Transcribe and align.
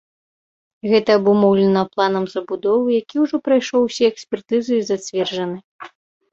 Гэта 0.91 1.17
абумоўлена 1.19 1.83
планам 1.93 2.25
забудовы, 2.33 2.89
які 3.01 3.17
ўжо 3.27 3.35
прайшоў 3.51 3.81
усе 3.91 4.05
экспертызы 4.13 4.73
і 4.81 4.91
зацверджаны. 4.93 5.57